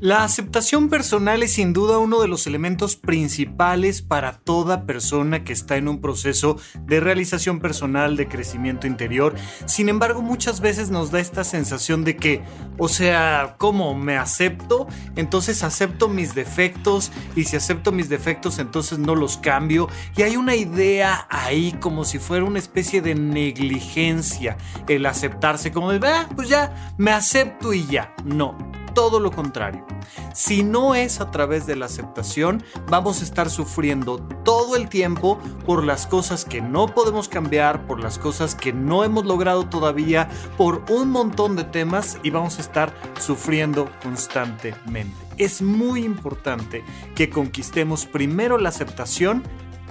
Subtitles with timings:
[0.00, 5.54] La aceptación personal es sin duda uno de los elementos principales para toda persona que
[5.54, 9.34] está en un proceso de realización personal, de crecimiento interior.
[9.64, 12.42] Sin embargo, muchas veces nos da esta sensación de que,
[12.76, 14.86] o sea, ¿cómo me acepto?
[15.16, 19.88] Entonces acepto mis defectos y si acepto mis defectos entonces no los cambio.
[20.14, 25.90] Y hay una idea ahí como si fuera una especie de negligencia el aceptarse, como
[25.90, 28.14] de, ah, pues ya, me acepto y ya.
[28.22, 29.84] No todo lo contrario.
[30.32, 35.38] Si no es a través de la aceptación, vamos a estar sufriendo todo el tiempo
[35.66, 40.30] por las cosas que no podemos cambiar, por las cosas que no hemos logrado todavía,
[40.56, 45.14] por un montón de temas y vamos a estar sufriendo constantemente.
[45.36, 46.82] Es muy importante
[47.14, 49.42] que conquistemos primero la aceptación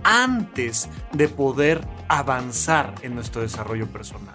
[0.03, 4.34] antes de poder avanzar en nuestro desarrollo personal.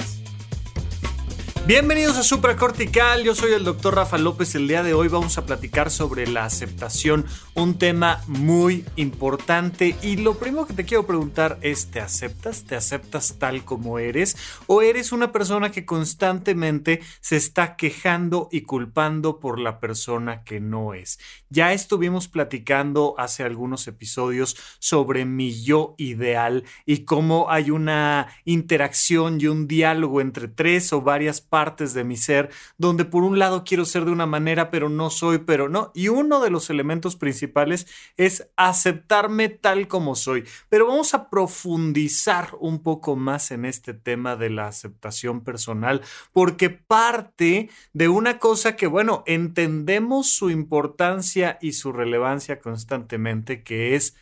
[1.67, 4.55] Bienvenidos a Supracortical, yo soy el doctor Rafa López.
[4.55, 9.95] El día de hoy vamos a platicar sobre la aceptación, un tema muy importante.
[10.01, 12.63] Y lo primero que te quiero preguntar es, ¿te aceptas?
[12.63, 14.37] ¿Te aceptas tal como eres?
[14.65, 20.59] ¿O eres una persona que constantemente se está quejando y culpando por la persona que
[20.59, 21.19] no es?
[21.51, 29.39] Ya estuvimos platicando hace algunos episodios sobre mi yo ideal y cómo hay una interacción
[29.39, 33.65] y un diálogo entre tres o varias partes de mi ser, donde por un lado
[33.65, 35.91] quiero ser de una manera, pero no soy, pero no.
[35.93, 40.45] Y uno de los elementos principales es aceptarme tal como soy.
[40.69, 46.69] Pero vamos a profundizar un poco más en este tema de la aceptación personal, porque
[46.69, 54.15] parte de una cosa que, bueno, entendemos su importancia y su relevancia constantemente, que es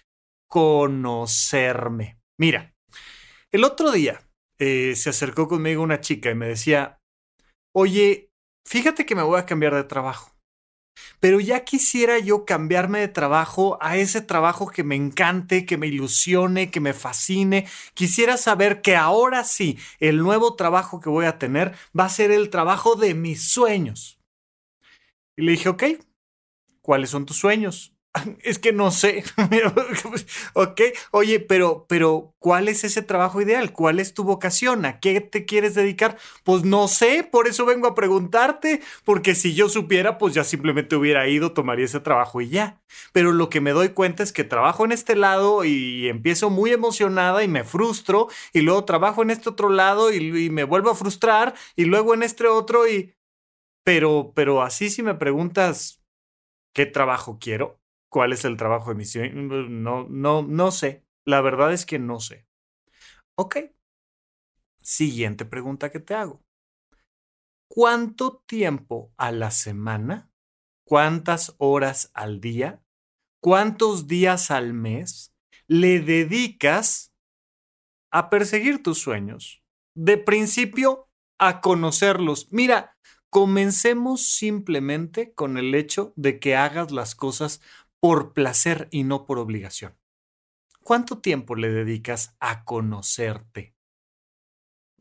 [0.47, 2.19] conocerme.
[2.39, 2.73] Mira,
[3.51, 4.21] el otro día
[4.59, 6.98] eh, se acercó conmigo una chica y me decía,
[7.79, 8.31] oye,
[8.65, 10.35] fíjate que me voy a cambiar de trabajo.
[11.19, 15.87] Pero ya quisiera yo cambiarme de trabajo a ese trabajo que me encante, que me
[15.87, 17.67] ilusione, que me fascine.
[17.93, 22.31] Quisiera saber que ahora sí, el nuevo trabajo que voy a tener va a ser
[22.31, 24.19] el trabajo de mis sueños.
[25.37, 25.83] Y le dije, ok,
[26.81, 27.95] ¿cuáles son tus sueños?
[28.43, 29.23] Es que no sé.
[30.53, 30.81] ok,
[31.11, 33.71] oye, pero, pero, ¿cuál es ese trabajo ideal?
[33.71, 34.85] ¿Cuál es tu vocación?
[34.85, 36.17] ¿A qué te quieres dedicar?
[36.43, 40.95] Pues no sé, por eso vengo a preguntarte, porque si yo supiera, pues ya simplemente
[40.95, 42.81] hubiera ido, tomaría ese trabajo y ya.
[43.13, 46.71] Pero lo que me doy cuenta es que trabajo en este lado y empiezo muy
[46.71, 50.89] emocionada y me frustro, y luego trabajo en este otro lado y, y me vuelvo
[50.91, 53.13] a frustrar, y luego en este otro y...
[53.85, 56.01] Pero, pero así si me preguntas,
[56.73, 57.78] ¿qué trabajo quiero?
[58.09, 59.83] Cuál es el trabajo de misión.
[59.83, 61.05] No, no, no sé.
[61.25, 62.47] La verdad es que no sé.
[63.35, 63.57] Ok.
[64.81, 66.43] Siguiente pregunta que te hago.
[67.69, 70.31] ¿Cuánto tiempo a la semana?
[70.85, 72.83] ¿Cuántas horas al día?
[73.41, 75.35] ¿Cuántos días al mes
[75.67, 77.13] le dedicas
[78.11, 79.63] a perseguir tus sueños?
[79.95, 82.47] De principio, a conocerlos.
[82.51, 82.97] Mira,
[83.29, 87.61] comencemos simplemente con el hecho de que hagas las cosas
[87.99, 89.97] por placer y no por obligación.
[90.81, 93.75] ¿Cuánto tiempo le dedicas a conocerte?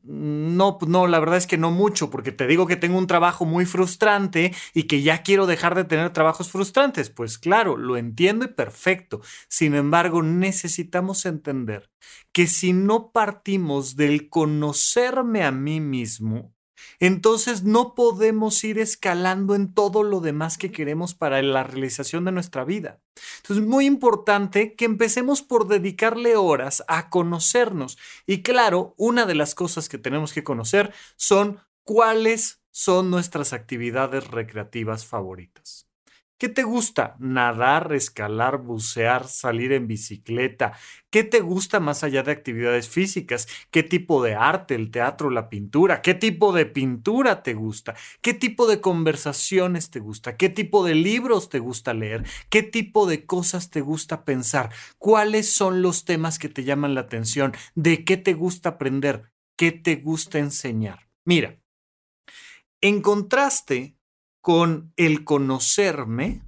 [0.03, 3.45] No, no, la verdad es que no mucho, porque te digo que tengo un trabajo
[3.45, 7.11] muy frustrante y que ya quiero dejar de tener trabajos frustrantes.
[7.11, 9.21] Pues claro, lo entiendo y perfecto.
[9.49, 11.91] Sin embargo, necesitamos entender
[12.33, 16.55] que si no partimos del conocerme a mí mismo,
[17.01, 22.33] entonces no podemos ir escalando en todo lo demás que queremos para la realización de
[22.33, 23.01] nuestra vida.
[23.39, 27.99] Entonces es muy importante que empecemos por dedicarle horas a conocernos.
[28.27, 34.29] Y claro, una de las cosas que tenemos que conocer son cuáles son nuestras actividades
[34.29, 35.88] recreativas favoritas.
[36.39, 37.17] ¿Qué te gusta?
[37.19, 40.73] Nadar, escalar, bucear, salir en bicicleta.
[41.11, 43.49] ¿Qué te gusta más allá de actividades físicas?
[43.73, 46.01] ¿Qué tipo de arte, el teatro, la pintura?
[46.01, 47.97] ¿Qué tipo de pintura te gusta?
[48.21, 50.37] ¿Qué tipo de conversaciones te gusta?
[50.37, 52.25] ¿Qué tipo de libros te gusta leer?
[52.51, 54.71] ¿Qué tipo de cosas te gusta pensar?
[54.97, 57.53] ¿Cuáles son los temas que te llaman la atención?
[57.75, 59.33] ¿De qué te gusta aprender?
[59.57, 61.09] ¿Qué te gusta enseñar?
[61.25, 61.59] Mira,
[62.81, 63.98] en contraste
[64.49, 66.41] con el conocerme,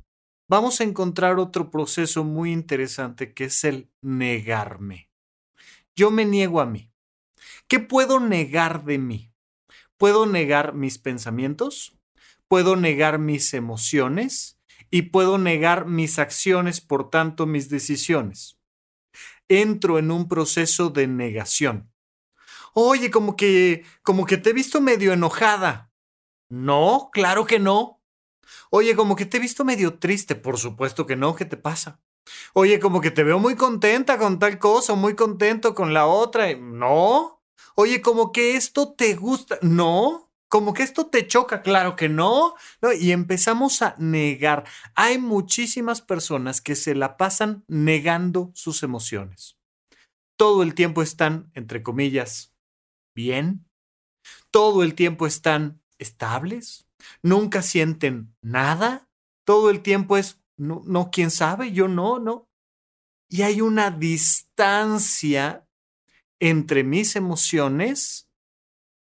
[0.49, 5.11] vamos a encontrar otro proceso muy interesante que es el negarme.
[5.95, 6.91] Yo me niego a mí.
[7.69, 9.35] ¿Qué puedo negar de mí?
[9.99, 11.95] Puedo negar mis pensamientos,
[12.49, 14.59] puedo negar mis emociones
[14.91, 18.59] y puedo negar mis acciones, por tanto mis decisiones.
[19.47, 21.93] Entro en un proceso de negación.
[22.73, 25.90] Oye, como que como que te he visto medio enojada.
[26.51, 28.01] No, claro que no.
[28.71, 30.35] Oye, como que te he visto medio triste.
[30.35, 31.35] Por supuesto que no.
[31.37, 32.01] ¿Qué te pasa?
[32.53, 36.55] Oye, como que te veo muy contenta con tal cosa, muy contento con la otra.
[36.57, 37.43] No.
[37.77, 39.59] Oye, como que esto te gusta.
[39.63, 40.33] No.
[40.49, 41.63] Como que esto te choca.
[41.63, 42.55] Claro que no.
[42.83, 42.93] no.
[42.93, 44.65] Y empezamos a negar.
[44.97, 49.57] Hay muchísimas personas que se la pasan negando sus emociones.
[50.37, 52.53] Todo el tiempo están, entre comillas,
[53.15, 53.67] bien.
[54.51, 56.89] Todo el tiempo están estables,
[57.23, 59.09] nunca sienten nada,
[59.45, 62.49] todo el tiempo es, no, no, quién sabe, yo no, no.
[63.29, 65.67] Y hay una distancia
[66.41, 68.29] entre mis emociones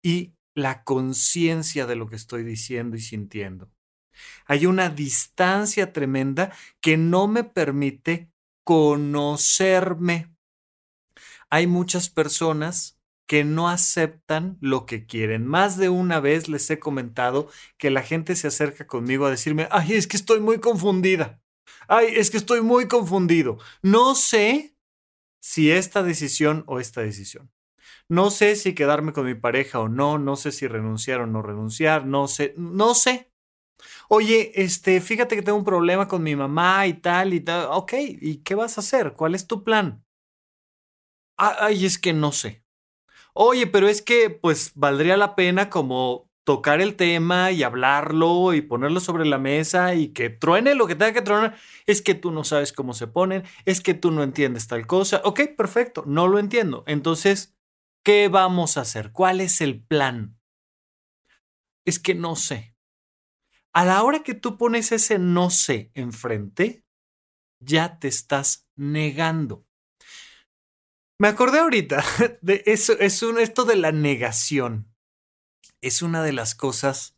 [0.03, 3.71] y la conciencia de lo que estoy diciendo y sintiendo.
[4.45, 6.51] Hay una distancia tremenda
[6.81, 8.31] que no me permite
[8.63, 10.35] conocerme.
[11.49, 12.96] Hay muchas personas
[13.27, 15.45] que no aceptan lo que quieren.
[15.45, 19.67] Más de una vez les he comentado que la gente se acerca conmigo a decirme,
[19.69, 21.41] ay, es que estoy muy confundida.
[21.89, 23.59] Ay, es que estoy muy confundido.
[23.81, 24.75] No sé
[25.41, 27.51] si esta decisión o esta decisión.
[28.09, 31.41] No sé si quedarme con mi pareja o no, no sé si renunciar o no
[31.41, 33.31] renunciar, no sé, no sé.
[34.07, 37.67] Oye, este, fíjate que tengo un problema con mi mamá y tal y tal.
[37.71, 39.13] Ok, ¿y qué vas a hacer?
[39.13, 40.05] ¿Cuál es tu plan?
[41.37, 42.66] Ay, es que no sé
[43.37, 48.61] oye, pero es que pues valdría la pena como tocar el tema y hablarlo y
[48.61, 51.57] ponerlo sobre la mesa y que truene lo que tenga que tronar.
[51.85, 55.21] Es que tú no sabes cómo se ponen, es que tú no entiendes tal cosa.
[55.25, 56.83] Ok, perfecto, no lo entiendo.
[56.87, 57.55] Entonces,
[58.03, 59.11] ¿qué vamos a hacer?
[59.11, 60.39] ¿Cuál es el plan?
[61.85, 62.75] Es que no sé.
[63.73, 66.85] A la hora que tú pones ese no sé enfrente,
[67.59, 69.66] ya te estás negando.
[71.19, 72.03] Me acordé ahorita
[72.41, 74.93] de eso, es un, esto de la negación.
[75.81, 77.17] Es una de las cosas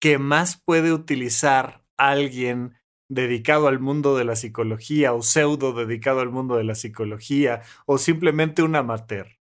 [0.00, 2.76] que más puede utilizar alguien
[3.08, 7.98] dedicado al mundo de la psicología o pseudo dedicado al mundo de la psicología o
[7.98, 9.38] simplemente un amateur,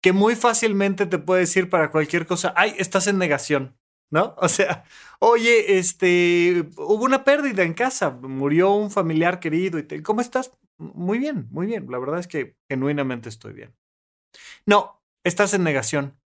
[0.00, 3.76] que muy fácilmente te puede decir para cualquier cosa, ay, estás en negación,
[4.10, 4.34] ¿no?
[4.38, 4.84] O sea,
[5.18, 10.52] oye, este, hubo una pérdida en casa, murió un familiar querido y te, ¿cómo estás?
[10.80, 11.86] Muy bien, muy bien.
[11.90, 13.76] La verdad es que genuinamente estoy bien.
[14.66, 16.18] No, estás en negación.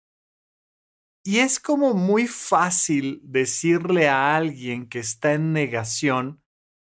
[1.25, 6.41] Y es como muy fácil decirle a alguien que está en negación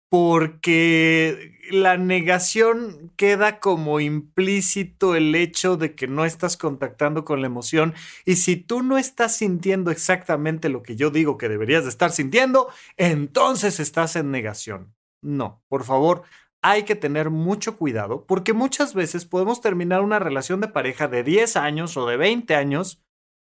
[0.09, 7.47] porque la negación queda como implícito el hecho de que no estás contactando con la
[7.47, 7.93] emoción
[8.25, 12.11] y si tú no estás sintiendo exactamente lo que yo digo que deberías de estar
[12.11, 14.95] sintiendo, entonces estás en negación.
[15.21, 16.23] No, por favor,
[16.67, 21.23] hay que tener mucho cuidado porque muchas veces podemos terminar una relación de pareja de
[21.23, 23.03] 10 años o de 20 años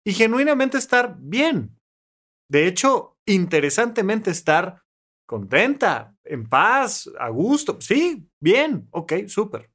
[0.06, 1.78] y genuinamente estar bien.
[2.50, 4.84] De hecho, interesantemente estar
[5.26, 7.82] contenta, en paz, a gusto.
[7.82, 9.70] Sí, bien, ok, súper.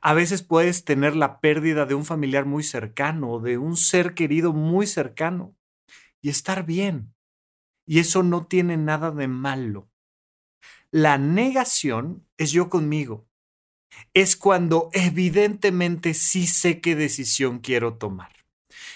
[0.00, 4.52] A veces puedes tener la pérdida de un familiar muy cercano, de un ser querido
[4.52, 5.56] muy cercano,
[6.22, 7.12] y estar bien.
[7.84, 9.90] Y eso no tiene nada de malo.
[10.92, 13.28] La negación es yo conmigo.
[14.14, 18.32] Es cuando evidentemente sí sé qué decisión quiero tomar.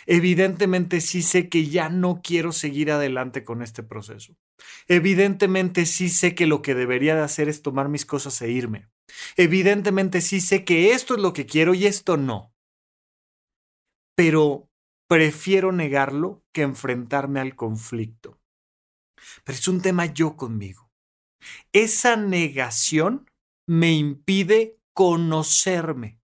[0.06, 4.36] Evidentemente sí sé que ya no quiero seguir adelante con este proceso.
[4.88, 8.88] Evidentemente sí sé que lo que debería de hacer es tomar mis cosas e irme.
[9.36, 12.54] Evidentemente sí sé que esto es lo que quiero y esto no.
[14.14, 14.68] Pero
[15.08, 18.38] prefiero negarlo que enfrentarme al conflicto.
[19.44, 20.90] Pero es un tema yo conmigo.
[21.72, 23.28] Esa negación
[23.66, 26.20] me impide conocerme.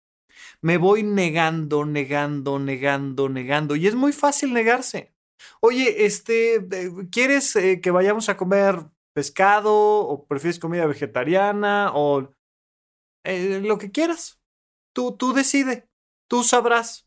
[0.60, 3.76] Me voy negando, negando, negando, negando.
[3.76, 5.14] Y es muy fácil negarse.
[5.60, 12.34] Oye, este, eh, ¿quieres eh, que vayamos a comer pescado o prefieres comida vegetariana o
[13.24, 14.40] eh, lo que quieras?
[14.94, 15.88] Tú, tú decide,
[16.28, 17.03] tú sabrás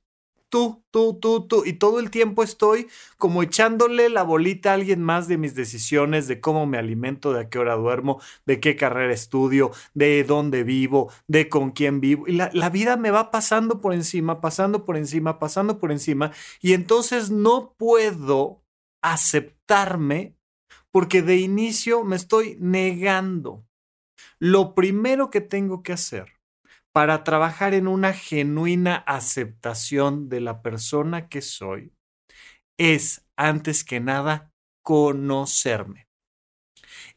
[0.49, 1.63] tú, tú, tú, tú.
[1.65, 2.87] Y todo el tiempo estoy
[3.17, 7.41] como echándole la bolita a alguien más de mis decisiones, de cómo me alimento, de
[7.41, 12.27] a qué hora duermo, de qué carrera estudio, de dónde vivo, de con quién vivo.
[12.27, 16.31] Y la, la vida me va pasando por encima, pasando por encima, pasando por encima.
[16.61, 18.63] Y entonces no puedo
[19.01, 20.35] aceptarme
[20.91, 23.65] porque de inicio me estoy negando.
[24.39, 26.36] Lo primero que tengo que hacer
[26.97, 31.93] para trabajar en una genuina aceptación de la persona que soy
[32.75, 34.51] es, antes que nada,
[34.83, 36.07] conocerme.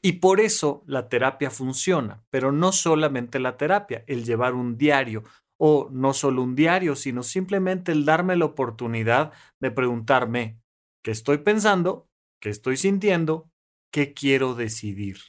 [0.02, 5.25] Y por eso la terapia funciona, pero no solamente la terapia, el llevar un diario,
[5.58, 9.32] o no solo un diario, sino simplemente el darme la oportunidad
[9.62, 10.60] de preguntarme
[11.02, 12.06] qué estoy pensando,
[12.38, 13.49] qué estoy sintiendo,
[13.90, 15.20] qué quiero decidir.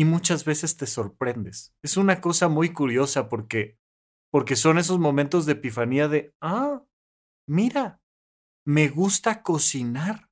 [0.00, 1.74] Y muchas veces te sorprendes.
[1.82, 3.76] Es una cosa muy curiosa porque
[4.30, 6.82] porque son esos momentos de epifanía de, ah,
[7.46, 8.00] mira,
[8.64, 10.30] me gusta cocinar.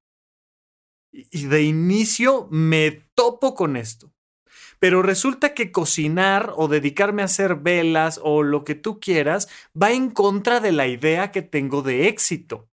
[1.12, 4.14] Y de inicio me topo con esto.
[4.78, 9.92] Pero resulta que cocinar o dedicarme a hacer velas o lo que tú quieras va
[9.92, 12.70] en contra de la idea que tengo de éxito.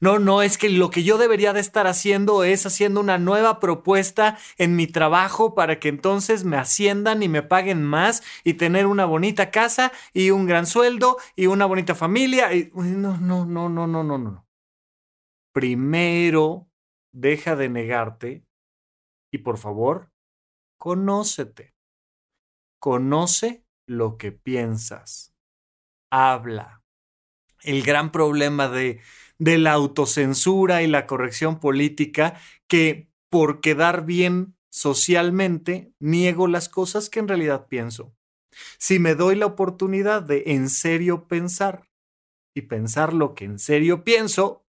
[0.00, 3.58] No, no, es que lo que yo debería de estar haciendo es haciendo una nueva
[3.58, 8.86] propuesta en mi trabajo para que entonces me asciendan y me paguen más y tener
[8.86, 12.54] una bonita casa y un gran sueldo y una bonita familia.
[12.54, 12.70] Y...
[12.74, 14.46] No, no, no, no, no, no, no.
[15.52, 16.68] Primero,
[17.12, 18.44] deja de negarte
[19.32, 20.12] y por favor,
[20.78, 21.74] Conócete.
[22.80, 25.34] Conoce lo que piensas.
[26.10, 26.84] Habla.
[27.62, 29.00] El gran problema de,
[29.38, 37.08] de la autocensura y la corrección política que por quedar bien socialmente niego las cosas
[37.08, 38.14] que en realidad pienso.
[38.78, 41.88] Si me doy la oportunidad de en serio pensar
[42.54, 44.66] y pensar lo que en serio pienso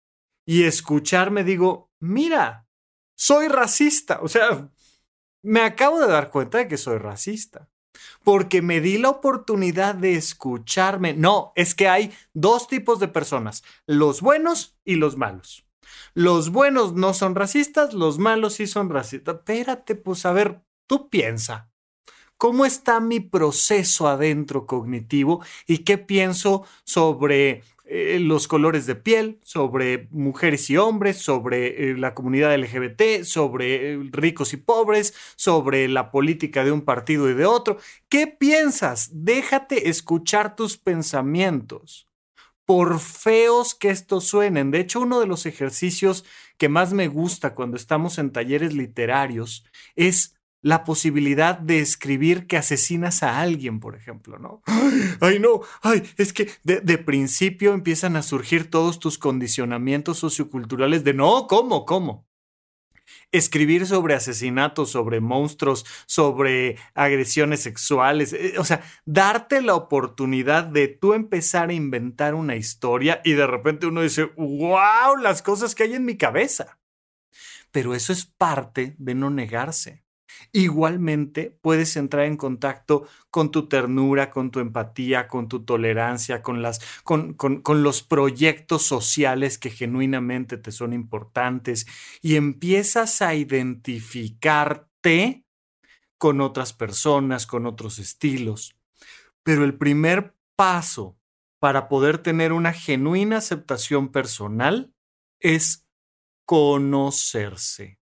[0.45, 2.67] y escucharme digo, mira,
[3.15, 4.19] soy racista.
[4.22, 4.69] O sea,
[5.43, 7.69] me acabo de dar cuenta de que soy racista.
[8.23, 11.13] Porque me di la oportunidad de escucharme.
[11.13, 15.65] No, es que hay dos tipos de personas, los buenos y los malos.
[16.13, 19.35] Los buenos no son racistas, los malos sí son racistas.
[19.35, 21.69] Espérate, pues a ver, tú piensa.
[22.37, 29.39] ¿Cómo está mi proceso adentro cognitivo y qué pienso sobre eh, los colores de piel,
[29.44, 35.88] sobre mujeres y hombres, sobre eh, la comunidad LGBT, sobre eh, ricos y pobres, sobre
[35.88, 37.77] la política de un partido y de otro.
[38.10, 39.10] ¿Qué piensas?
[39.13, 42.10] Déjate escuchar tus pensamientos.
[42.65, 44.72] Por feos que estos suenen.
[44.72, 46.25] De hecho, uno de los ejercicios
[46.58, 49.65] que más me gusta cuando estamos en talleres literarios
[49.96, 50.35] es
[50.65, 54.63] la posibilidad de escribir que asesinas a alguien, por ejemplo, ¿no?
[55.22, 61.13] Ay, no, ay, es que de, principio empiezan a surgir todos tus condicionamientos socioculturales de
[61.13, 61.86] no, ¿cómo?
[61.86, 62.27] ¿Cómo?
[63.31, 70.88] Escribir sobre asesinatos, sobre monstruos, sobre agresiones sexuales, eh, o sea, darte la oportunidad de
[70.88, 75.84] tú empezar a inventar una historia y de repente uno dice, wow, las cosas que
[75.84, 76.79] hay en mi cabeza.
[77.72, 80.04] Pero eso es parte de no negarse.
[80.51, 86.61] Igualmente puedes entrar en contacto con tu ternura, con tu empatía, con tu tolerancia, con,
[86.61, 91.85] las, con, con, con, los proyectos sociales que genuinamente te son importantes
[92.21, 95.43] y empiezas a identificarte
[96.17, 98.75] con otras personas, con otros estilos.
[99.43, 101.17] Pero el primer paso
[101.59, 104.93] para poder tener una genuina aceptación personal
[105.39, 105.85] es
[106.45, 107.99] conocerse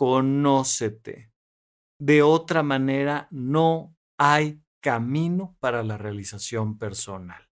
[0.00, 1.29] conócete.
[2.00, 7.50] De otra manera, no hay camino para la realización personal.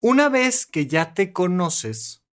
[0.00, 2.24] Una vez que ya te conoces,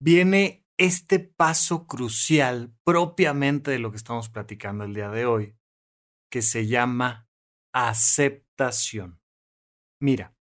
[0.00, 5.56] viene este paso crucial propiamente de lo que estamos platicando el día de hoy,
[6.28, 7.28] que se llama
[7.72, 9.20] aceptación.
[10.00, 10.34] Mira,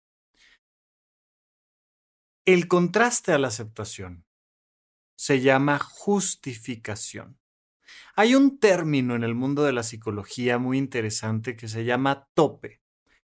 [2.44, 4.25] el contraste a la aceptación
[5.16, 7.39] se llama justificación.
[8.20, 12.82] Hay un término en el mundo de la psicología muy interesante que se llama tope.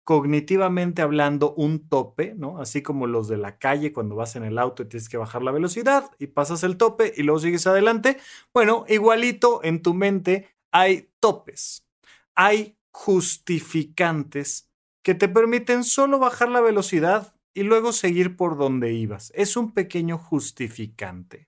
[0.06, 2.60] Cognitivamente hablando, un tope, ¿no?
[2.62, 5.44] Así como los de la calle cuando vas en el auto y tienes que bajar
[5.44, 8.18] la velocidad y pasas el tope y luego sigues adelante.
[8.54, 11.86] Bueno, igualito en tu mente hay topes.
[12.34, 14.72] Hay justificantes
[15.04, 19.34] que te permiten solo bajar la velocidad y luego seguir por donde ibas.
[19.36, 21.47] Es un pequeño justificante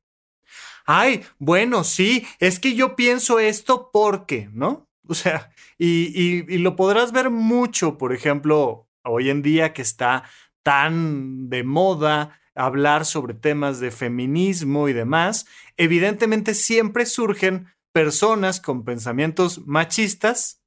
[0.91, 4.89] ay, bueno, sí, es que yo pienso esto porque, ¿no?
[5.07, 10.23] O sea, y, y, lo podrás ver mucho, por ejemplo, hoy en día que está
[10.63, 15.45] tan de moda hablar sobre temas de feminismo y demás,
[15.77, 20.63] evidentemente siempre surgen personas con pensamientos machistas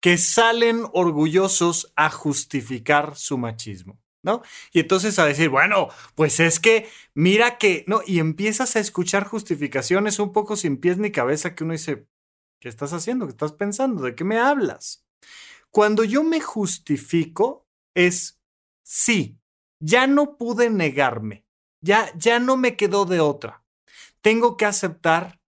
[0.00, 3.98] que salen orgullosos a justificar su machismo.
[4.72, 8.00] Y entonces a decir, bueno, pues es que mira que, ¿no?
[8.06, 12.06] Y empiezas a escuchar justificaciones un poco sin pies ni cabeza que uno dice,
[12.60, 13.26] ¿Qué estás haciendo?
[13.26, 14.02] ¿Qué estás pensando?
[14.02, 15.06] ¿De qué me hablas?
[15.70, 18.40] Cuando yo me justifico es
[18.82, 19.38] sí,
[19.78, 21.44] ya no pude negarme,
[21.80, 23.64] ya, ya no me quedó de otra.
[24.20, 25.40] Tengo que aceptar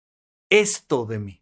[0.50, 1.37] esto de mí.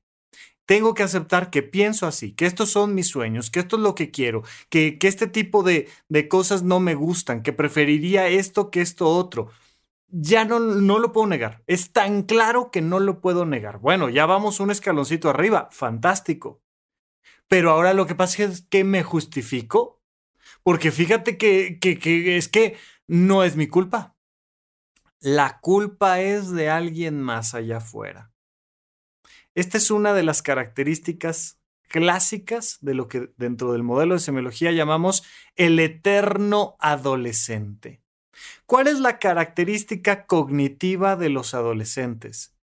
[0.66, 3.94] Tengo que aceptar que pienso así, que estos son mis sueños, que esto es lo
[3.94, 8.70] que quiero, que, que este tipo de, de cosas no me gustan, que preferiría esto
[8.70, 9.50] que esto otro
[10.08, 11.62] ya no, no lo puedo negar.
[11.66, 13.78] Es tan claro que no lo puedo negar.
[13.78, 15.68] Bueno, ya vamos un escaloncito arriba.
[15.72, 16.62] Fantástico.
[17.48, 20.02] Pero ahora lo que pasa es que me justifico.
[20.62, 24.16] Porque fíjate que, que, que es que no es mi culpa.
[25.20, 28.32] La culpa es de alguien más allá afuera.
[29.56, 31.58] Esta es una de las características
[31.88, 38.02] clásicas de lo que dentro del modelo de semiología llamamos el eterno adolescente.
[38.66, 42.54] ¿Cuál es la característica cognitiva de los adolescentes?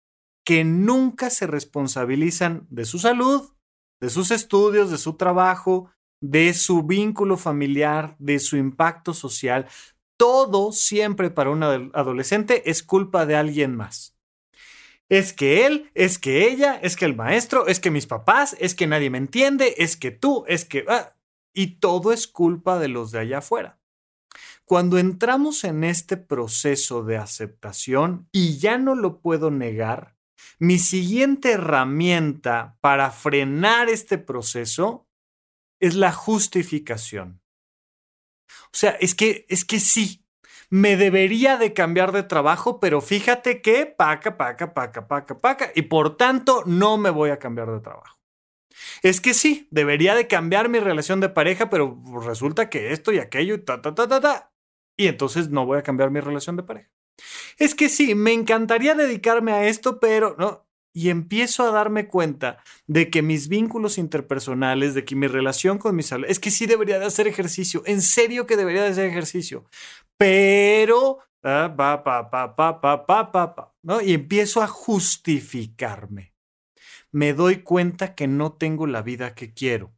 [0.45, 3.55] Que nunca se responsabilizan de su salud,
[3.99, 9.67] de sus estudios, de su trabajo, de su vínculo familiar, de su impacto social.
[10.19, 14.15] Todo siempre para un adolescente es culpa de alguien más.
[15.13, 18.75] Es que él, es que ella, es que el maestro, es que mis papás, es
[18.75, 20.87] que nadie me entiende, es que tú, es que...
[20.89, 21.15] Ah,
[21.53, 23.79] y todo es culpa de los de allá afuera.
[24.65, 30.17] Cuando entramos en este proceso de aceptación y ya no lo puedo negar,
[30.59, 35.07] mi siguiente herramienta para frenar este proceso
[35.79, 37.43] es la justificación.
[38.49, 40.22] O sea, es que, es que sí,
[40.73, 45.83] me debería de cambiar de trabajo, pero fíjate que paca, paca, paca, paca, paca, y
[45.83, 48.19] por tanto no me voy a cambiar de trabajo.
[49.03, 53.19] Es que sí, debería de cambiar mi relación de pareja, pero resulta que esto y
[53.19, 54.53] aquello y ta, ta, ta, ta, ta
[54.97, 56.91] y entonces no voy a cambiar mi relación de pareja.
[57.59, 60.67] Es que sí, me encantaría dedicarme a esto, pero no.
[60.95, 65.97] Y empiezo a darme cuenta de que mis vínculos interpersonales, de que mi relación con
[65.97, 69.65] mis es que sí debería de hacer ejercicio, en serio que debería de hacer ejercicio,
[70.23, 71.75] pero ¿ah?
[71.77, 74.01] pa, pa, pa, pa, pa, pa, pa, ¿no?
[74.01, 76.33] Y empiezo a justificarme.
[77.11, 79.93] Me doy cuenta que no tengo la vida que quiero.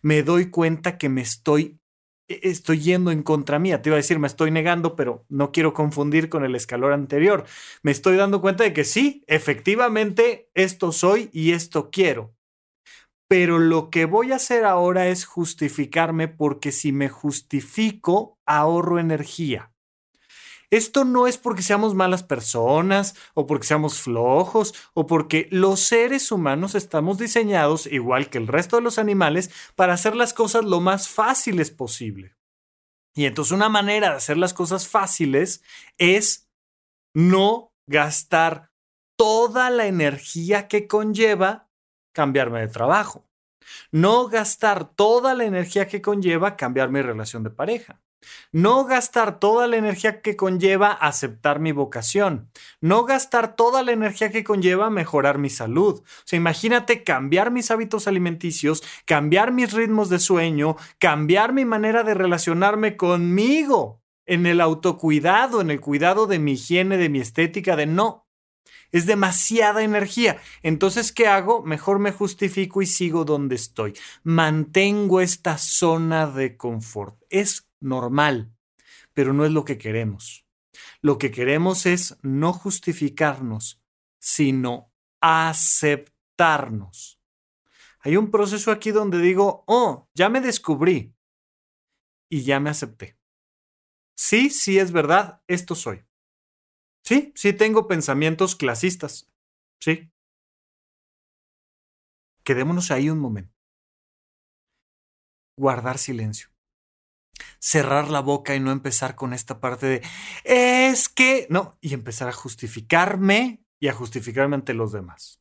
[0.00, 1.80] Me doy cuenta que me estoy
[2.28, 3.82] e, estoy yendo en contra mía.
[3.82, 7.44] Te iba a decir, me estoy negando, pero no quiero confundir con el escalón anterior.
[7.82, 12.32] Me estoy dando cuenta de que sí, efectivamente, esto soy y esto quiero.
[13.36, 19.72] Pero lo que voy a hacer ahora es justificarme porque si me justifico, ahorro energía.
[20.70, 26.30] Esto no es porque seamos malas personas o porque seamos flojos o porque los seres
[26.30, 30.80] humanos estamos diseñados, igual que el resto de los animales, para hacer las cosas lo
[30.80, 32.36] más fáciles posible.
[33.16, 35.60] Y entonces una manera de hacer las cosas fáciles
[35.98, 36.48] es
[37.14, 38.70] no gastar
[39.16, 41.63] toda la energía que conlleva
[42.14, 43.28] cambiarme de trabajo.
[43.92, 48.00] No gastar toda la energía que conlleva cambiar mi relación de pareja.
[48.52, 52.50] No gastar toda la energía que conlleva aceptar mi vocación.
[52.80, 56.00] No gastar toda la energía que conlleva mejorar mi salud.
[56.00, 62.02] O sea, imagínate cambiar mis hábitos alimenticios, cambiar mis ritmos de sueño, cambiar mi manera
[62.02, 67.76] de relacionarme conmigo en el autocuidado, en el cuidado de mi higiene, de mi estética,
[67.76, 68.23] de no.
[68.92, 70.40] Es demasiada energía.
[70.62, 71.62] Entonces, ¿qué hago?
[71.62, 73.94] Mejor me justifico y sigo donde estoy.
[74.22, 77.20] Mantengo esta zona de confort.
[77.30, 78.52] Es normal,
[79.12, 80.46] pero no es lo que queremos.
[81.00, 83.82] Lo que queremos es no justificarnos,
[84.18, 87.20] sino aceptarnos.
[88.00, 91.14] Hay un proceso aquí donde digo, oh, ya me descubrí
[92.28, 93.18] y ya me acepté.
[94.14, 96.04] Sí, sí es verdad, esto soy.
[97.04, 99.30] Sí, sí tengo pensamientos clasistas.
[99.80, 100.10] Sí.
[102.44, 103.54] Quedémonos ahí un momento.
[105.56, 106.54] Guardar silencio
[107.64, 110.02] cerrar la boca y no empezar con esta parte de
[110.44, 115.40] es que no, y empezar a justificarme y a justificarme ante los demás.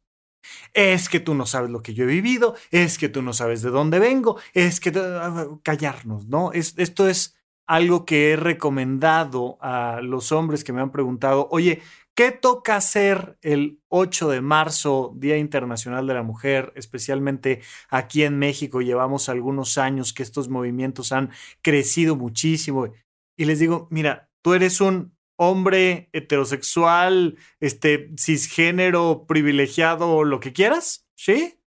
[0.74, 3.62] Es que tú no sabes lo que yo he vivido, es que tú no sabes
[3.62, 6.54] de dónde vengo, es que ah, callarnos, ¿no?
[6.54, 11.82] Es, esto es algo que he recomendado a los hombres que me han preguntado, oye,
[12.16, 16.72] ¿Qué toca hacer el 8 de marzo, Día Internacional de la Mujer?
[16.76, 21.32] Especialmente aquí en México llevamos algunos años que estos movimientos han
[21.64, 22.94] crecido muchísimo.
[23.36, 31.08] Y les digo, mira, tú eres un hombre heterosexual, este, cisgénero, privilegiado, lo que quieras,
[31.16, 31.60] ¿sí?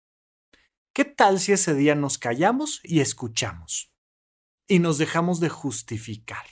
[0.94, 3.95] ¿Qué tal si ese día nos callamos y escuchamos?
[4.68, 6.46] Y nos dejamos de justificar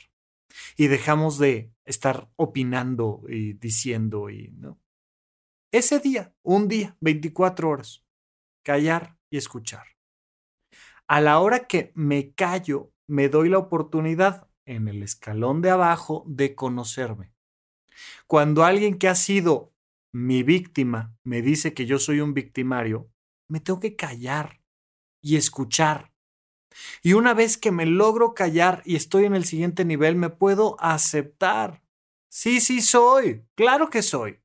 [0.78, 4.80] y dejamos de estar opinando y diciendo y no.
[5.71, 8.04] Ese día, un día, 24 horas.
[8.63, 9.86] callar y escuchar.
[11.08, 16.23] A la hora que me callo, me doy la oportunidad en el escalón de abajo
[16.28, 17.34] de conocerme.
[18.28, 19.73] Cuando alguien que ha sido
[20.13, 23.12] mi víctima me dice que yo soy un victimario,
[23.49, 24.62] me tengo que callar
[25.21, 26.12] y escuchar.
[27.01, 30.75] Y una vez que me logro callar y estoy en el siguiente nivel, me puedo
[30.79, 31.81] aceptar.
[32.29, 34.39] Sí, sí soy, claro que soy.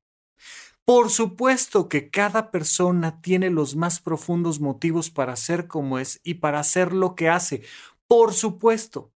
[0.85, 6.35] Por supuesto que cada persona tiene los más profundos motivos para ser como es y
[6.35, 7.61] para hacer lo que hace.
[8.07, 9.13] Por supuesto.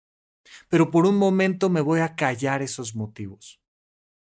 [0.68, 3.60] Pero por un momento me voy a callar esos motivos.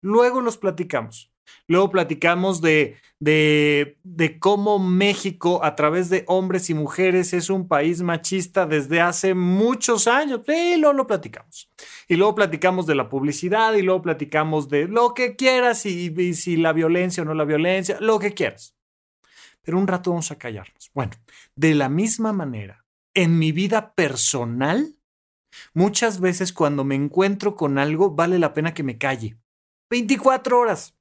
[0.01, 1.30] Luego los platicamos.
[1.67, 7.67] Luego platicamos de, de, de, cómo México, a través de hombres y mujeres, es un
[7.67, 10.41] país machista desde hace muchos años.
[10.45, 11.69] Sí, luego lo platicamos.
[12.07, 16.33] Y luego platicamos de la publicidad y luego platicamos de lo que quieras y, y
[16.33, 18.75] si la violencia o no la violencia, lo que quieras.
[19.61, 20.91] Pero un rato vamos a callarnos.
[20.93, 21.13] Bueno,
[21.55, 24.95] de la misma manera, en mi vida personal,
[25.73, 29.37] muchas veces cuando me encuentro con algo, vale la pena que me calle.
[29.89, 30.95] 24 horas.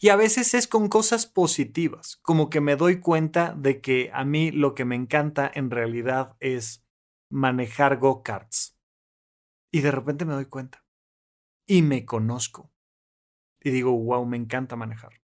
[0.00, 4.24] Y a veces es con cosas positivas, como que me doy cuenta de que a
[4.24, 6.84] mí lo que me encanta en realidad es
[7.30, 8.78] manejar go-karts.
[9.72, 10.84] Y de repente me doy cuenta.
[11.66, 12.70] Y me conozco.
[13.60, 15.20] Y digo, wow, me encanta manejar.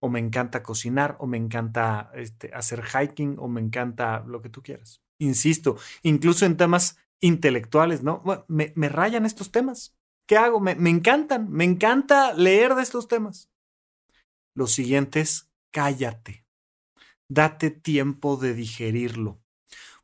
[0.00, 4.48] O me encanta cocinar, o me encanta este, hacer hiking, o me encanta lo que
[4.48, 5.02] tú quieras.
[5.18, 8.22] Insisto, incluso en temas intelectuales, ¿no?
[8.48, 9.96] me, me rayan estos temas.
[10.26, 10.60] ¿Qué hago?
[10.60, 13.51] Me, me encantan, me encanta leer de estos temas.
[14.54, 16.44] Lo siguiente es cállate.
[17.28, 19.40] Date tiempo de digerirlo.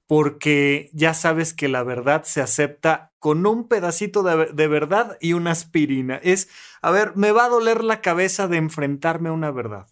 [0.06, 5.34] Porque ya sabes que la verdad se acepta con un pedacito de, de, verdad y
[5.34, 6.16] una aspirina.
[6.16, 6.48] Es,
[6.80, 9.88] a ver, me va a doler la cabeza de enfrentarme a una verdad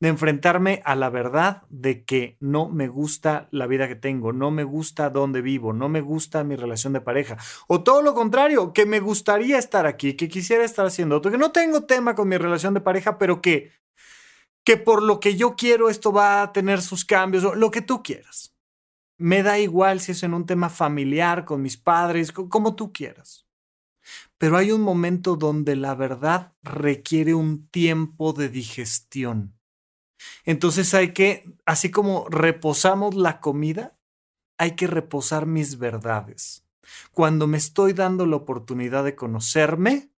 [0.00, 4.50] de enfrentarme a la verdad de que no me gusta la vida que tengo, no
[4.50, 7.36] me gusta dónde vivo, no me gusta mi relación de pareja.
[7.68, 11.38] O todo lo contrario, que me gustaría estar aquí, que quisiera estar haciendo otro, que
[11.38, 13.72] no tengo tema con mi relación de pareja, pero que,
[14.64, 18.02] que por lo que yo quiero esto va a tener sus cambios, lo que tú
[18.02, 18.54] quieras.
[19.18, 23.46] Me da igual si es en un tema familiar, con mis padres, como tú quieras.
[24.38, 29.54] Pero hay un momento donde la verdad requiere un tiempo de digestión.
[30.44, 33.96] Entonces hay que, así como reposamos la comida,
[34.58, 36.64] hay que reposar mis verdades.
[37.12, 40.10] Cuando me estoy dando la oportunidad de conocerme,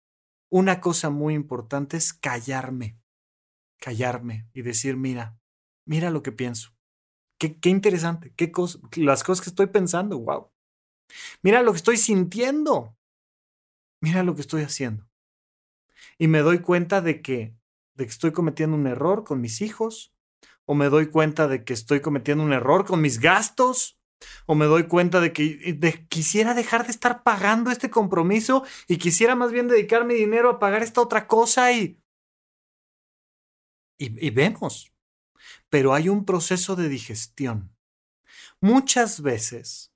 [0.51, 2.99] una cosa muy importante es callarme,
[3.85, 5.39] callarme y decir, mira,
[5.85, 6.71] mira lo que pienso.
[7.39, 8.51] Qué, qué interesante, qué
[8.97, 10.51] las cosas que estoy pensando, wow.
[11.43, 12.97] Mira lo que estoy sintiendo.
[14.01, 15.07] Mira lo que estoy haciendo.
[16.17, 17.55] Y me doy cuenta de que
[17.95, 20.13] de que estoy cometiendo un error con mis hijos,
[20.65, 24.01] o me doy cuenta de que estoy cometiendo un error con mis gastos,
[24.47, 29.35] o me doy cuenta de que quisiera dejar de estar pagando este compromiso y quisiera
[29.35, 32.01] más bien dedicar mi dinero a pagar esta otra cosa y,
[33.99, 34.93] y, vemos.
[35.69, 37.75] Pero hay un proceso de digestión.
[38.61, 39.93] Muchas veces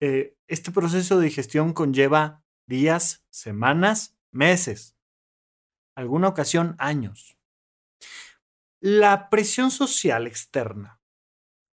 [0.00, 4.96] eh, este proceso de digestión conlleva días, semanas, meses
[5.96, 7.36] alguna ocasión años.
[8.80, 11.00] La presión social externa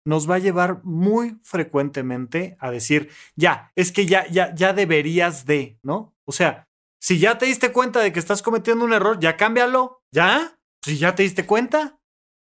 [0.06, 5.46] nos va a llevar muy frecuentemente a decir, ya, es que ya, ya, ya deberías
[5.46, 6.16] de, ¿no?
[6.26, 6.68] O sea,
[7.00, 10.59] si ya te diste cuenta de que estás cometiendo un error, ya cámbialo, ¿ya?
[10.84, 12.00] Si ya te diste cuenta,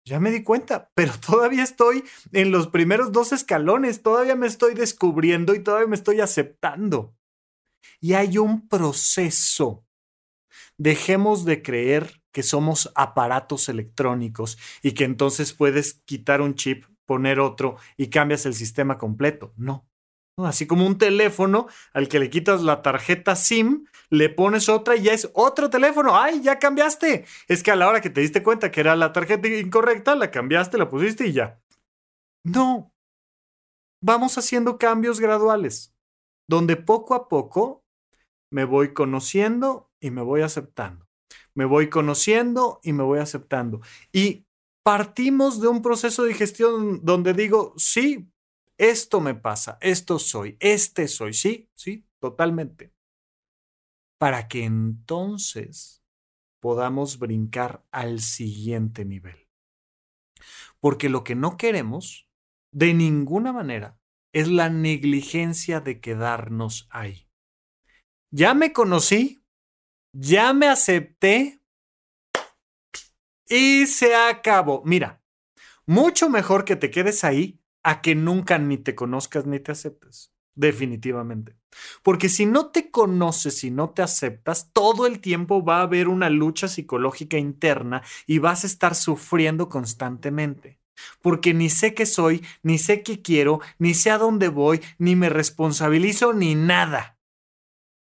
[0.06, 4.74] ya me di cuenta, pero todavía estoy en los primeros dos escalones, todavía me estoy
[4.74, 7.16] descubriendo y todavía me estoy aceptando.
[8.02, 9.86] Y hay un proceso
[10.80, 17.40] dejemos de creer que somos aparatos electrónicos y que entonces puedes quitar un chip, poner
[17.40, 19.54] otro y cambias el sistema completo.
[19.58, 19.89] No.
[20.46, 25.04] Así como un teléfono al que le quitas la tarjeta SIM, le pones otra y
[25.04, 26.18] ya es otro teléfono.
[26.18, 27.26] ¡Ay, ya cambiaste!
[27.48, 30.32] Es que a la hora que te diste cuenta que era la tarjeta incorrecta, la
[30.32, 31.60] cambiaste, la pusiste y ya.
[32.44, 32.94] No.
[34.02, 35.94] Vamos haciendo cambios graduales,
[36.48, 37.84] donde poco a poco
[38.52, 41.06] me voy conociendo y me voy aceptando.
[41.54, 43.82] Me voy conociendo y me voy aceptando.
[44.14, 44.46] Y
[44.84, 48.32] partimos de un proceso de digestión donde digo, sí,
[48.80, 52.94] esto me pasa, esto soy, este soy, sí, sí, totalmente.
[54.18, 56.04] Para que entonces
[56.60, 59.48] podamos brincar al siguiente nivel.
[60.80, 62.28] Porque lo que no queremos,
[62.72, 64.00] de ninguna manera,
[64.34, 67.30] es la negligencia de quedarnos ahí.
[68.32, 69.44] Ya me conocí,
[70.14, 71.62] ya me acepté
[73.48, 74.84] y se acabó.
[74.86, 75.20] Mira,
[75.90, 80.34] Mucho mejor que te quedes ahí a que nunca ni te conozcas ni te aceptes.
[80.56, 81.56] Definitivamente.
[82.04, 86.10] Porque si no te conoces y no te aceptas, todo el tiempo va a haber
[86.10, 90.80] una lucha psicológica interna y vas a estar sufriendo constantemente.
[91.22, 95.16] Porque ni sé qué soy, ni sé qué quiero, ni sé a dónde voy, ni
[95.16, 97.18] me responsabilizo, ni nada.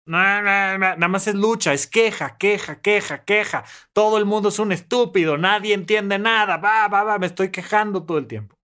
[0.04, 3.64] Nada más es lucha, es queja, queja, queja, queja.
[3.94, 6.58] Todo el mundo es un estúpido, nadie entiende nada.
[6.58, 8.61] Va, va, va, me estoy quejando todo el tiempo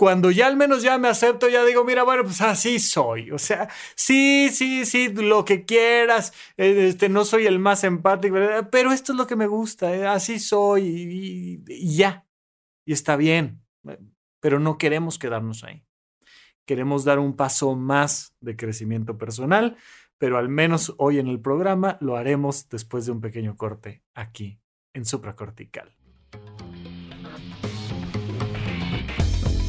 [0.00, 3.30] cuando ya al menos ya me acepto, ya digo, mira, bueno, pues así soy.
[3.32, 6.32] O sea, sí, sí, sí, lo que quieras.
[6.56, 8.36] Este, no soy el más empático,
[8.72, 9.94] pero esto es lo que me gusta.
[9.94, 12.26] Eh, así soy y, ya.
[12.86, 13.60] Y está bien.
[14.40, 15.84] Pero no queremos quedarnos ahí.
[16.64, 19.76] Queremos dar un paso más de crecimiento personal,
[20.16, 24.62] pero al menos hoy en el programa lo haremos después de un pequeño corte aquí
[24.94, 25.94] en supracortical.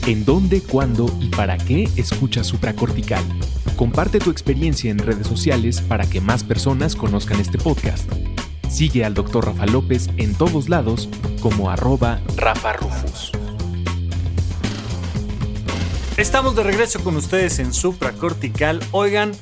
[0.07, 3.23] ¿En dónde, cuándo y para qué escuchas supracortical?
[3.75, 8.11] Comparte tu experiencia en redes sociales para que más personas conozcan este podcast.
[8.67, 9.45] Sigue al Dr.
[9.45, 11.07] Rafa López en todos lados
[11.39, 13.31] como arroba Rafa Rufus.
[16.17, 18.79] Estamos de regreso con ustedes en Supracortical.
[18.89, 19.33] Oigan,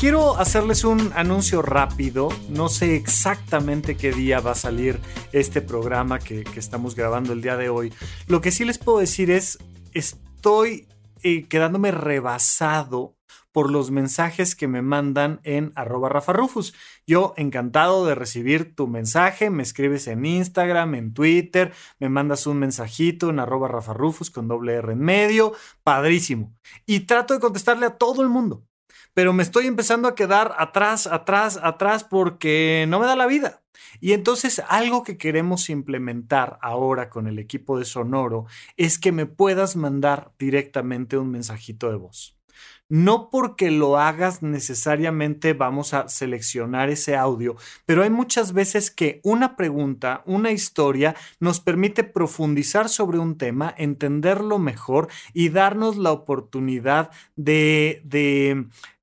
[0.00, 2.30] quiero hacerles un anuncio rápido.
[2.48, 4.98] No sé exactamente qué día va a salir
[5.32, 7.92] este programa que, que, estamos grabando el día de hoy.
[8.26, 9.58] Lo que sí les puedo decir es,
[9.92, 10.88] estoy
[11.22, 13.16] eh, quedándome rebasado
[13.52, 16.74] por los mensajes que me mandan en arroba Rafa Rufus.
[17.06, 22.58] Yo encantado de recibir tu mensaje, me escribes en Instagram, en Twitter, me mandas un
[22.58, 26.54] mensajito en arroba Rafa Rufus con doble R en medio, padrísimo.
[26.86, 28.64] Y trato de contestarle a todo el mundo,
[29.14, 33.62] pero me estoy empezando a quedar atrás, atrás, atrás porque no me da la vida.
[34.00, 39.26] Y entonces algo que queremos implementar ahora con el equipo de Sonoro es que me
[39.26, 42.39] puedas mandar directamente un mensajito de voz.
[42.90, 47.54] No porque lo hagas necesariamente vamos a seleccionar ese audio,
[47.86, 53.72] pero hay muchas veces que una pregunta, una historia nos permite profundizar sobre un tema,
[53.78, 58.02] entenderlo mejor y darnos la oportunidad de,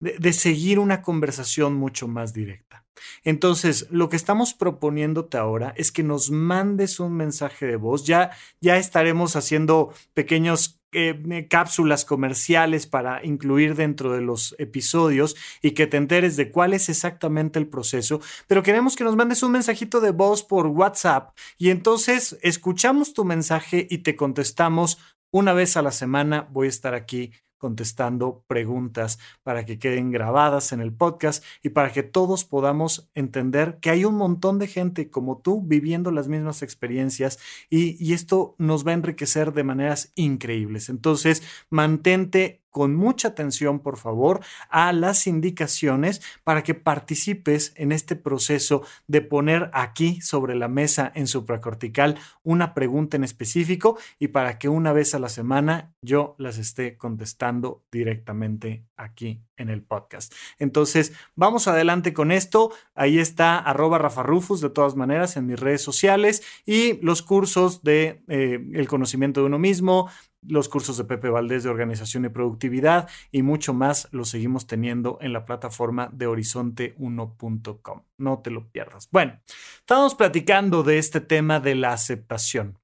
[0.02, 2.84] de, seguir una conversación mucho más directa.
[3.24, 8.06] Entonces, lo que estamos proponiéndote ahora es que nos mandes un mensaje de voz.
[8.06, 15.72] Ya, ya estaremos haciendo pequeños eh, cápsulas comerciales para incluir dentro de los episodios y
[15.72, 19.52] que te enteres de cuál es exactamente el proceso, pero queremos que nos mandes un
[19.52, 24.98] mensajito de voz por WhatsApp y entonces escuchamos tu mensaje y te contestamos
[25.32, 26.48] una vez a la semana.
[26.52, 31.92] Voy a estar aquí contestando preguntas para que queden grabadas en el podcast y para
[31.92, 36.62] que todos podamos entender que hay un montón de gente como tú viviendo las mismas
[36.62, 37.40] experiencias
[37.70, 40.90] y, y esto nos va a enriquecer de maneras increíbles.
[40.90, 48.16] Entonces, mantente con mucha atención, por favor, a las indicaciones para que participes en este
[48.16, 54.60] proceso de poner aquí sobre la mesa en supracortical una pregunta en específico y para
[54.60, 60.34] que una vez a la semana yo las esté contestando directamente aquí en el podcast.
[60.60, 62.72] Entonces, vamos adelante con esto.
[62.96, 67.84] Ahí está arroba Rafa Rufus de todas maneras en mis redes sociales y los cursos
[67.84, 70.10] de eh, el conocimiento de uno mismo,
[70.48, 75.18] los cursos de Pepe Valdés de organización y productividad y mucho más lo seguimos teniendo
[75.22, 78.02] en la plataforma de horizonte1.com.
[78.18, 79.10] No te lo pierdas.
[79.12, 79.40] Bueno,
[79.80, 82.78] estamos platicando de este tema de la aceptación.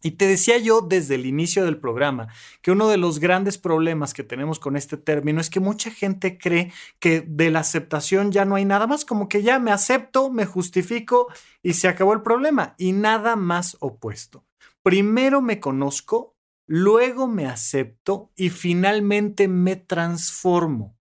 [0.00, 2.28] Y te decía yo desde el inicio del programa
[2.62, 6.38] que uno de los grandes problemas que tenemos con este término es que mucha gente
[6.38, 10.30] cree que de la aceptación ya no hay nada más, como que ya me acepto,
[10.30, 11.26] me justifico
[11.62, 12.74] y se acabó el problema.
[12.78, 14.44] Y nada más opuesto.
[14.84, 16.37] Primero me conozco
[16.68, 20.96] luego me acepto y finalmente me transformo.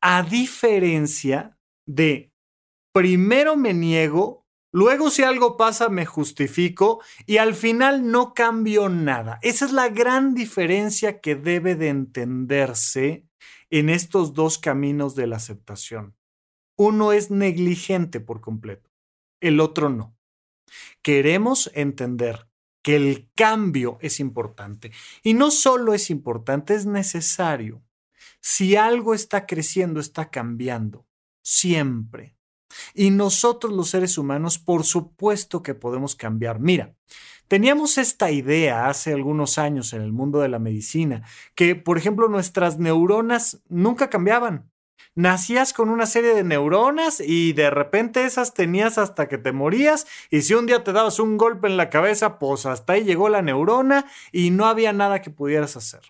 [0.00, 2.32] A diferencia de
[2.92, 9.38] primero me niego, luego si algo pasa me justifico y al final no cambio nada.
[9.42, 13.26] Esa es la gran diferencia que debe de entenderse
[13.70, 16.14] en estos dos caminos de la aceptación.
[16.76, 18.90] Uno es negligente por completo,
[19.40, 20.16] el otro no.
[21.02, 22.49] Queremos entender
[22.82, 24.92] que el cambio es importante.
[25.22, 27.82] Y no solo es importante, es necesario.
[28.40, 31.06] Si algo está creciendo, está cambiando,
[31.42, 32.36] siempre.
[32.94, 36.60] Y nosotros los seres humanos, por supuesto que podemos cambiar.
[36.60, 36.94] Mira,
[37.48, 42.28] teníamos esta idea hace algunos años en el mundo de la medicina, que, por ejemplo,
[42.28, 44.70] nuestras neuronas nunca cambiaban.
[45.14, 50.06] Nacías con una serie de neuronas y de repente esas tenías hasta que te morías
[50.30, 53.28] y si un día te dabas un golpe en la cabeza, pues hasta ahí llegó
[53.28, 56.00] la neurona y no había nada que pudieras hacer.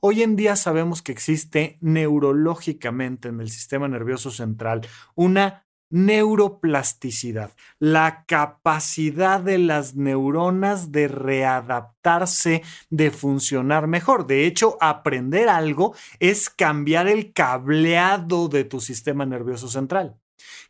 [0.00, 4.82] Hoy en día sabemos que existe neurológicamente en el sistema nervioso central
[5.14, 14.26] una neuroplasticidad, la capacidad de las neuronas de readaptarse, de funcionar mejor.
[14.26, 20.16] De hecho, aprender algo es cambiar el cableado de tu sistema nervioso central.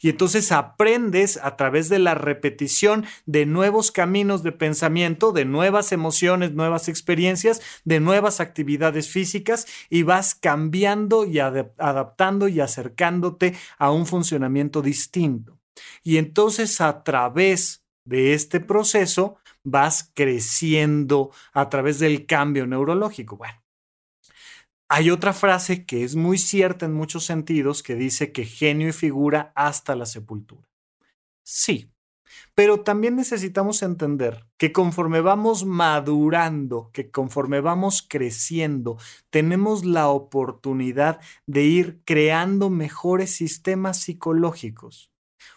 [0.01, 5.93] Y entonces aprendes a través de la repetición de nuevos caminos de pensamiento, de nuevas
[5.93, 13.91] emociones, nuevas experiencias, de nuevas actividades físicas y vas cambiando y adaptando y acercándote a
[13.91, 15.59] un funcionamiento distinto.
[16.03, 23.37] Y entonces a través de este proceso vas creciendo a través del cambio neurológico.
[23.37, 23.61] Bueno,
[24.89, 28.93] hay otra frase que es muy cierta en muchos sentidos que dice que genio y
[28.93, 30.69] figura hasta la sepultura.
[31.43, 31.91] Sí,
[32.55, 38.97] pero también necesitamos entender que conforme vamos madurando, que conforme vamos creciendo,
[39.31, 45.11] tenemos la oportunidad de ir creando mejores sistemas psicológicos,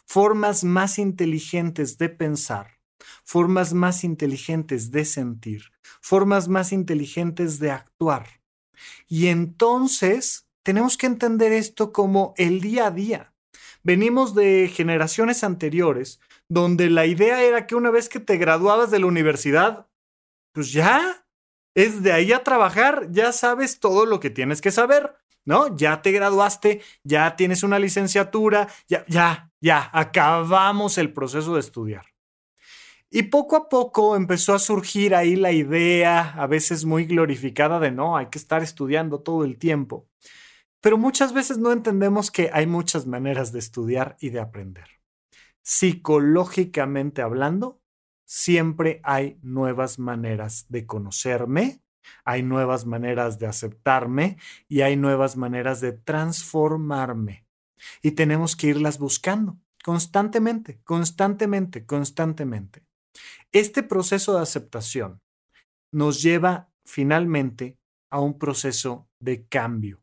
[0.05, 2.79] formas más inteligentes de pensar,
[3.23, 8.38] formas más inteligentes de sentir, formas más inteligentes de actuar
[9.07, 13.33] y entonces tenemos que entender esto como el día a día.
[13.83, 18.99] Venimos de generaciones anteriores donde la idea era que una vez que te graduabas de
[18.99, 19.87] la universidad,
[20.51, 21.25] pues ya,
[21.75, 25.15] es de ahí a trabajar, ya sabes todo lo que tienes que saber,
[25.45, 25.75] ¿no?
[25.77, 32.08] Ya te graduaste, ya tienes una licenciatura, ya, ya, ya, acabamos el proceso de estudiar.
[33.11, 37.91] Y poco a poco empezó a surgir ahí la idea, a veces muy glorificada, de
[37.91, 40.07] no, hay que estar estudiando todo el tiempo.
[40.79, 44.85] Pero muchas veces no entendemos que hay muchas maneras de estudiar y de aprender.
[45.63, 47.81] Psicológicamente hablando,
[48.25, 51.81] siempre hay nuevas maneras de conocerme,
[52.23, 57.47] hay nuevas maneras de aceptarme y hay nuevas maneras de transformarme.
[58.03, 62.88] Y tenemos que irlas buscando constantemente, constantemente, constantemente.
[63.51, 65.21] Este proceso de aceptación
[65.91, 67.77] nos lleva finalmente
[68.09, 70.01] a un proceso de cambio.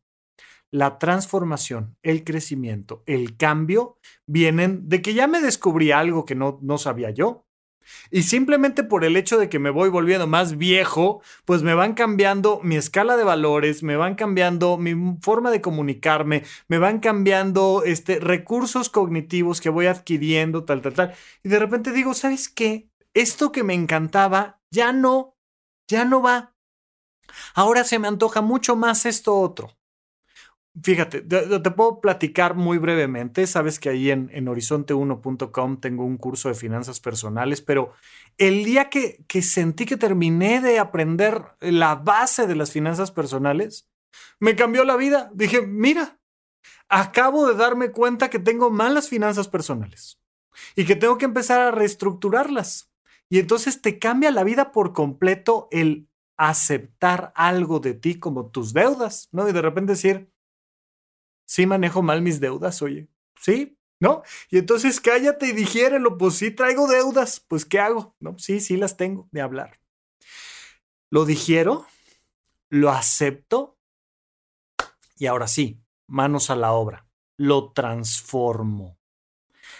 [0.69, 6.59] La transformación, el crecimiento, el cambio vienen de que ya me descubrí algo que no,
[6.61, 7.45] no sabía yo.
[8.11, 11.93] Y simplemente por el hecho de que me voy volviendo más viejo, pues me van
[11.93, 17.83] cambiando mi escala de valores, me van cambiando mi forma de comunicarme, me van cambiando
[17.85, 21.13] este, recursos cognitivos que voy adquiriendo, tal, tal, tal.
[21.43, 22.89] Y de repente digo, ¿sabes qué?
[23.21, 25.37] Esto que me encantaba ya no,
[25.87, 26.55] ya no va.
[27.53, 29.77] Ahora se me antoja mucho más esto otro.
[30.81, 33.47] Fíjate, te, puedo platicar muy brevemente.
[33.47, 37.93] Sabes que ahí en, horizonte1.com tengo un curso de finanzas personales, pero
[38.37, 43.89] el día que, que sentí que terminé de aprender la base de las finanzas personales,
[44.39, 45.31] me cambió la vida.
[45.33, 46.19] Dije, mira,
[46.89, 50.19] acabo de darme cuenta que tengo malas finanzas personales
[50.75, 52.91] y que tengo que empezar a reestructurarlas.
[53.29, 58.73] Y entonces te cambia la vida por completo el aceptar algo de ti como tus
[58.73, 59.49] deudas, ¿no?
[59.49, 60.31] Y de repente decir,
[61.45, 63.09] sí manejo mal mis deudas, oye,
[63.39, 64.21] sí, ¿no?
[64.49, 68.15] Y entonces cállate y digiérelo, pues sí traigo deudas, pues ¿qué hago?
[68.19, 69.79] No, sí, sí las tengo de hablar.
[71.09, 71.87] Lo digiero,
[72.69, 73.77] lo acepto
[75.17, 78.99] y ahora sí, manos a la obra, lo transformo.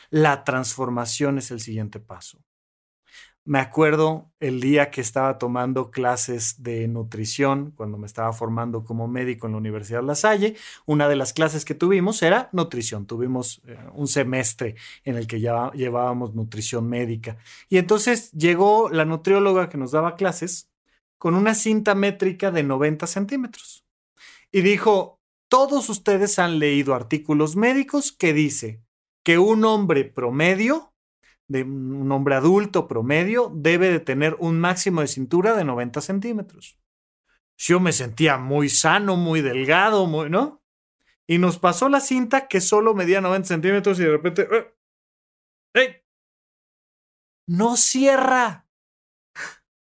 [0.10, 2.44] La transformación es el siguiente paso.
[3.48, 9.08] Me acuerdo el día que estaba tomando clases de nutrición, cuando me estaba formando como
[9.08, 13.06] médico en la Universidad La Salle, una de las clases que tuvimos era nutrición.
[13.06, 17.38] Tuvimos eh, un semestre en el que ya llevábamos nutrición médica.
[17.70, 20.70] Y entonces llegó la nutrióloga que nos daba clases
[21.18, 23.86] con una cinta métrica de 90 centímetros.
[24.52, 28.82] Y dijo, todos ustedes han leído artículos médicos que dice
[29.24, 30.92] que un hombre promedio
[31.48, 36.78] de un hombre adulto promedio debe de tener un máximo de cintura de 90 centímetros.
[37.58, 40.64] Yo me sentía muy sano, muy delgado, muy, ¿no?
[41.26, 44.48] Y nos pasó la cinta que solo medía 90 centímetros y de repente...
[45.74, 46.06] ¡Eh!
[47.48, 48.68] No cierra.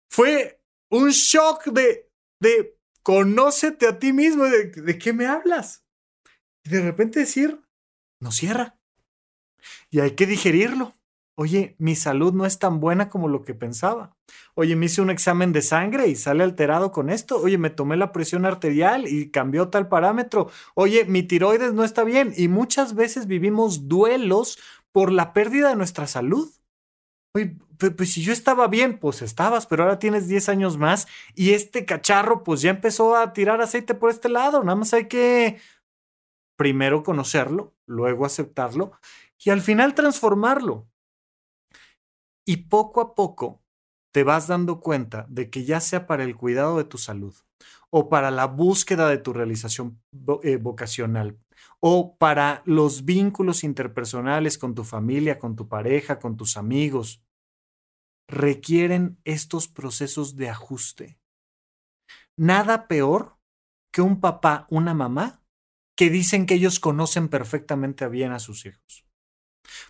[0.09, 5.85] Fue un shock de, de conócete a ti mismo, de, de qué me hablas.
[6.63, 7.61] Y de repente decir,
[8.19, 8.77] no cierra.
[9.89, 10.95] Y hay que digerirlo
[11.37, 14.15] Oye, mi salud no es tan buena como lo que pensaba.
[14.53, 17.37] Oye, me hice un examen de sangre y sale alterado con esto.
[17.41, 20.49] Oye, me tomé la presión arterial y cambió tal parámetro.
[20.75, 22.33] Oye, mi tiroides no está bien.
[22.37, 24.59] Y muchas veces vivimos duelos
[24.93, 26.49] por la pérdida de nuestra salud.
[27.35, 27.57] Oye,
[27.97, 31.83] pues si yo estaba bien, pues estabas, pero ahora tienes 10 años más y este
[31.83, 34.63] cacharro pues ya empezó a tirar aceite por este lado.
[34.63, 35.59] Nada más hay que
[36.57, 38.93] primero conocerlo, luego aceptarlo
[39.37, 40.87] y al final transformarlo.
[42.45, 43.63] Y poco a poco
[44.11, 47.35] te vas dando cuenta de que ya sea para el cuidado de tu salud
[47.89, 50.01] o para la búsqueda de tu realización
[50.43, 51.39] eh, vocacional
[51.79, 57.21] o para los vínculos interpersonales con tu familia, con tu pareja, con tus amigos,
[58.27, 61.19] requieren estos procesos de ajuste.
[62.37, 63.37] Nada peor
[63.91, 65.41] que un papá, una mamá,
[65.95, 69.05] que dicen que ellos conocen perfectamente bien a sus hijos.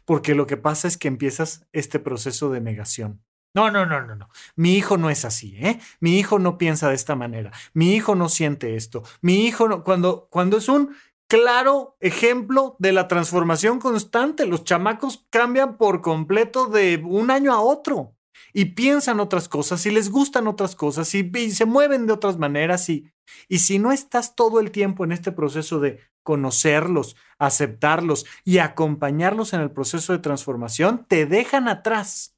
[0.06, 3.22] Porque lo que pasa es que empiezas este proceso de negación.
[3.54, 4.30] No, no, no, no, no.
[4.58, 5.80] Mi hijo no es así, ¿eh?
[6.02, 7.52] Mi hijo no piensa de esta manera.
[7.74, 9.04] Mi hijo no siente esto.
[9.22, 9.84] Mi hijo no.
[9.84, 10.94] Cuando, cuando es un
[11.28, 17.62] claro ejemplo de la transformación constante, los chamacos cambian por completo de un año a
[17.62, 18.16] otro
[18.54, 22.38] y piensan otras cosas y les gustan otras cosas y, y se mueven de otras
[22.38, 23.10] maneras y,
[23.48, 29.54] y si no estás todo el tiempo en este proceso de conocerlos, aceptarlos y acompañarlos
[29.54, 32.36] en el proceso de transformación, te dejan atrás,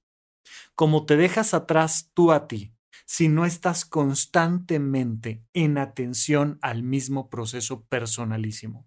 [0.76, 2.76] como te dejas atrás tú a ti,
[3.06, 8.86] si no estás constantemente en atención al mismo proceso personalísimo.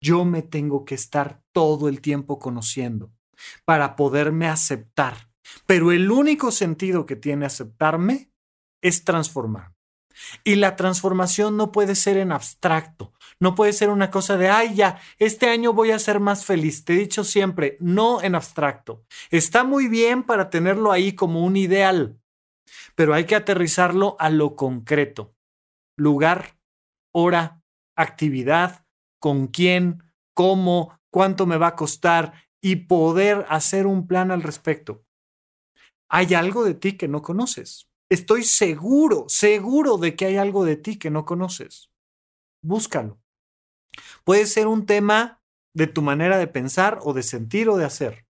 [0.00, 3.12] Yo me tengo que estar todo el tiempo conociendo
[3.64, 5.30] para poderme aceptar,
[5.66, 8.30] pero el único sentido que tiene aceptarme
[8.80, 9.74] es transformar.
[10.44, 14.74] Y la transformación no puede ser en abstracto, no puede ser una cosa de, ay,
[14.74, 16.84] ya, este año voy a ser más feliz.
[16.84, 19.04] Te he dicho siempre, no en abstracto.
[19.30, 22.20] Está muy bien para tenerlo ahí como un ideal,
[22.94, 25.34] pero hay que aterrizarlo a lo concreto.
[25.96, 26.56] Lugar,
[27.12, 27.62] hora,
[27.96, 28.86] actividad,
[29.20, 30.02] con quién,
[30.34, 35.04] cómo, cuánto me va a costar y poder hacer un plan al respecto.
[36.08, 37.88] Hay algo de ti que no conoces.
[38.12, 41.90] Estoy seguro, seguro de que hay algo de ti que no conoces.
[42.62, 43.18] Búscalo.
[44.22, 45.40] Puede ser un tema
[45.72, 48.26] de tu manera de pensar o de sentir o de hacer.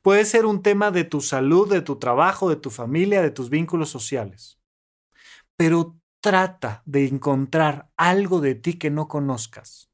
[0.00, 3.50] Puede ser un tema de tu salud, de tu trabajo, de tu familia, de tus
[3.50, 4.58] vínculos sociales.
[5.58, 9.90] Pero trata de encontrar algo de ti que no conozcas.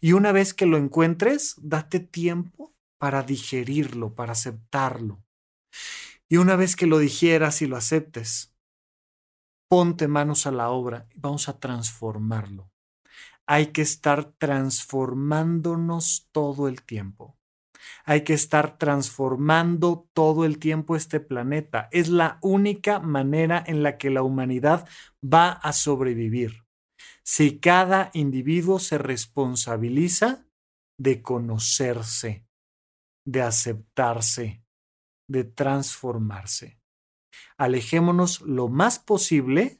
[0.00, 5.22] Y una vez que lo encuentres, date tiempo para digerirlo, para aceptarlo.
[6.28, 8.51] Y una vez que lo digieras y lo aceptes,
[9.72, 12.70] ponte manos a la obra y vamos a transformarlo.
[13.46, 17.38] Hay que estar transformándonos todo el tiempo.
[18.04, 21.88] Hay que estar transformando todo el tiempo este planeta.
[21.90, 24.86] Es la única manera en la que la humanidad
[25.24, 26.66] va a sobrevivir.
[27.22, 30.44] Si cada individuo se responsabiliza
[30.98, 32.46] de conocerse,
[33.24, 34.66] de aceptarse,
[35.28, 36.81] de transformarse
[37.62, 39.78] alejémonos lo más posible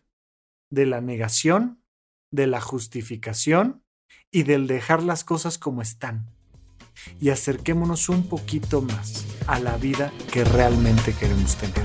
[0.70, 1.82] de la negación,
[2.30, 3.82] de la justificación
[4.30, 6.30] y del dejar las cosas como están.
[7.20, 11.82] Y acerquémonos un poquito más a la vida que realmente queremos tener.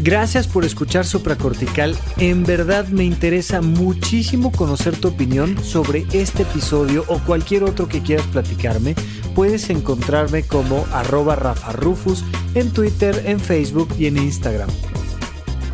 [0.00, 1.96] Gracias por escuchar Supracortical.
[2.16, 8.02] En verdad me interesa muchísimo conocer tu opinión sobre este episodio o cualquier otro que
[8.02, 8.96] quieras platicarme.
[9.36, 12.24] Puedes encontrarme como arroba Rafa Rufus
[12.54, 14.68] en Twitter, en Facebook y en Instagram.